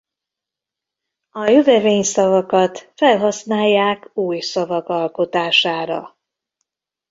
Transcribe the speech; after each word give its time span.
A 1.29 1.45
jövevényszavakat 1.47 2.91
felhasználják 2.95 4.09
új 4.17 4.39
szavak 4.39 4.87
alkotására. 4.89 6.17